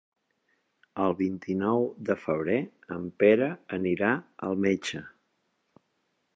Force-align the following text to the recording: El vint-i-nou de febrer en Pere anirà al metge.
El 1.03 1.13
vint-i-nou 1.19 1.85
de 2.09 2.17
febrer 2.23 2.57
en 2.97 3.05
Pere 3.25 3.53
anirà 3.79 4.13
al 4.49 4.61
metge. 4.67 5.07